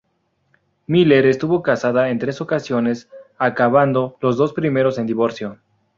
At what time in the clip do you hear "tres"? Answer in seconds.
2.17-2.41